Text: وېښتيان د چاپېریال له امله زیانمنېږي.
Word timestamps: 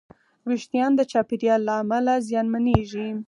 وېښتيان 0.47 0.91
د 0.95 1.01
چاپېریال 1.11 1.61
له 1.67 1.73
امله 1.81 2.13
زیانمنېږي. 2.27 3.07